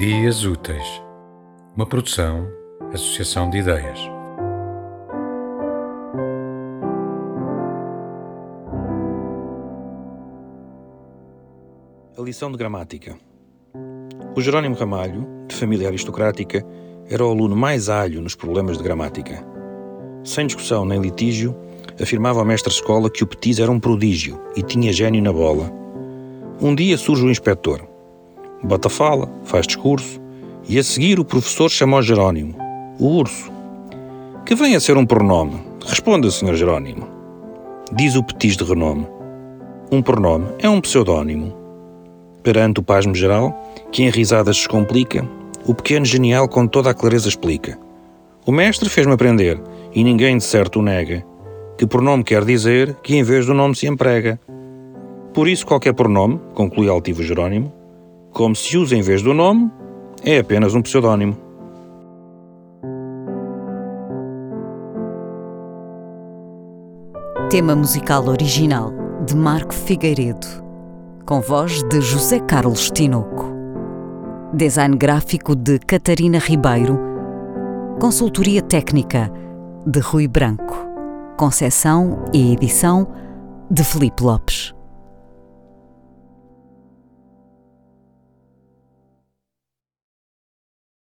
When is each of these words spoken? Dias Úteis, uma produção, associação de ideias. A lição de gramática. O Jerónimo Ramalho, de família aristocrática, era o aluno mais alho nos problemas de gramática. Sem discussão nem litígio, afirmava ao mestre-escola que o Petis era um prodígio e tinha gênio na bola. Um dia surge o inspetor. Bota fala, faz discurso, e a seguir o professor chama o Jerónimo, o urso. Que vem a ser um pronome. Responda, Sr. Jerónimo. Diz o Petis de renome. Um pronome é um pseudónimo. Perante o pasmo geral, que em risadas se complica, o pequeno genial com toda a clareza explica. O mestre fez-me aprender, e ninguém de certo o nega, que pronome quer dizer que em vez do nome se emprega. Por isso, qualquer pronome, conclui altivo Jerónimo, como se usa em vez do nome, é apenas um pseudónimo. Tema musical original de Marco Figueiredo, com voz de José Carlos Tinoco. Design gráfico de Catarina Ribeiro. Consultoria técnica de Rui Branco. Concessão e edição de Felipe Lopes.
Dias 0.00 0.46
Úteis, 0.46 1.02
uma 1.76 1.84
produção, 1.84 2.48
associação 2.90 3.50
de 3.50 3.58
ideias. 3.58 4.00
A 12.16 12.22
lição 12.22 12.50
de 12.50 12.56
gramática. 12.56 13.14
O 14.34 14.40
Jerónimo 14.40 14.74
Ramalho, 14.74 15.28
de 15.46 15.54
família 15.54 15.88
aristocrática, 15.88 16.64
era 17.06 17.22
o 17.22 17.28
aluno 17.28 17.54
mais 17.54 17.90
alho 17.90 18.22
nos 18.22 18.34
problemas 18.34 18.78
de 18.78 18.82
gramática. 18.82 19.46
Sem 20.24 20.46
discussão 20.46 20.86
nem 20.86 20.98
litígio, 20.98 21.54
afirmava 22.00 22.38
ao 22.38 22.46
mestre-escola 22.46 23.10
que 23.10 23.22
o 23.22 23.26
Petis 23.26 23.58
era 23.58 23.70
um 23.70 23.78
prodígio 23.78 24.40
e 24.56 24.62
tinha 24.62 24.94
gênio 24.94 25.22
na 25.22 25.30
bola. 25.30 25.70
Um 26.58 26.74
dia 26.74 26.96
surge 26.96 27.26
o 27.26 27.30
inspetor. 27.30 27.89
Bota 28.62 28.88
fala, 28.88 29.28
faz 29.44 29.66
discurso, 29.66 30.20
e 30.68 30.78
a 30.78 30.84
seguir 30.84 31.18
o 31.18 31.24
professor 31.24 31.70
chama 31.70 31.96
o 31.96 32.02
Jerónimo, 32.02 32.54
o 32.98 33.06
urso. 33.16 33.50
Que 34.44 34.54
vem 34.54 34.76
a 34.76 34.80
ser 34.80 34.96
um 34.96 35.06
pronome. 35.06 35.60
Responda, 35.86 36.30
Sr. 36.30 36.54
Jerónimo. 36.54 37.08
Diz 37.92 38.14
o 38.16 38.22
Petis 38.22 38.56
de 38.56 38.64
renome. 38.64 39.06
Um 39.90 40.02
pronome 40.02 40.46
é 40.58 40.68
um 40.68 40.80
pseudónimo. 40.80 41.56
Perante 42.42 42.80
o 42.80 42.82
pasmo 42.82 43.14
geral, 43.14 43.74
que 43.90 44.02
em 44.02 44.10
risadas 44.10 44.58
se 44.58 44.68
complica, 44.68 45.26
o 45.66 45.74
pequeno 45.74 46.04
genial 46.04 46.48
com 46.48 46.66
toda 46.66 46.90
a 46.90 46.94
clareza 46.94 47.28
explica. 47.28 47.78
O 48.46 48.52
mestre 48.52 48.88
fez-me 48.88 49.12
aprender, 49.12 49.60
e 49.94 50.04
ninguém 50.04 50.36
de 50.36 50.44
certo 50.44 50.80
o 50.80 50.82
nega, 50.82 51.24
que 51.76 51.86
pronome 51.86 52.22
quer 52.22 52.44
dizer 52.44 52.94
que 53.02 53.16
em 53.16 53.22
vez 53.22 53.46
do 53.46 53.54
nome 53.54 53.74
se 53.74 53.86
emprega. 53.86 54.38
Por 55.32 55.48
isso, 55.48 55.66
qualquer 55.66 55.94
pronome, 55.94 56.40
conclui 56.54 56.88
altivo 56.88 57.22
Jerónimo, 57.22 57.72
como 58.32 58.54
se 58.54 58.76
usa 58.76 58.96
em 58.96 59.02
vez 59.02 59.22
do 59.22 59.34
nome, 59.34 59.70
é 60.22 60.38
apenas 60.38 60.74
um 60.74 60.82
pseudónimo. 60.82 61.36
Tema 67.50 67.74
musical 67.74 68.28
original 68.28 68.92
de 69.26 69.34
Marco 69.34 69.74
Figueiredo, 69.74 70.46
com 71.26 71.40
voz 71.40 71.82
de 71.88 72.00
José 72.00 72.38
Carlos 72.40 72.90
Tinoco. 72.90 73.50
Design 74.52 74.96
gráfico 74.96 75.54
de 75.54 75.78
Catarina 75.78 76.38
Ribeiro. 76.38 76.98
Consultoria 78.00 78.62
técnica 78.62 79.32
de 79.86 80.00
Rui 80.00 80.26
Branco. 80.26 80.76
Concessão 81.36 82.24
e 82.32 82.52
edição 82.52 83.06
de 83.70 83.84
Felipe 83.84 84.22
Lopes. 84.22 84.59